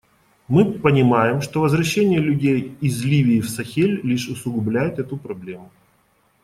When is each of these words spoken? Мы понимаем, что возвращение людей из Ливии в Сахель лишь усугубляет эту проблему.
Мы 0.47 0.73
понимаем, 0.79 1.41
что 1.41 1.61
возвращение 1.61 2.19
людей 2.19 2.75
из 2.81 3.05
Ливии 3.05 3.39
в 3.39 3.47
Сахель 3.47 3.99
лишь 4.01 4.29
усугубляет 4.29 4.97
эту 4.97 5.15
проблему. 5.15 5.71